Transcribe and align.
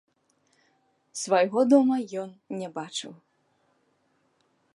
Свайго 1.23 1.59
дома 1.73 1.95
ён 2.23 2.29
не 2.63 2.67
бачыў. 2.79 3.13